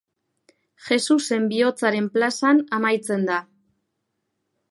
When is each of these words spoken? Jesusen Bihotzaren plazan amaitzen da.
Jesusen 0.85 1.45
Bihotzaren 1.51 2.09
plazan 2.15 2.63
amaitzen 2.79 3.31
da. 3.31 3.39